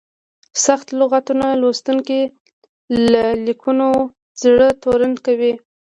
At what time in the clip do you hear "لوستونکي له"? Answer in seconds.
1.61-3.23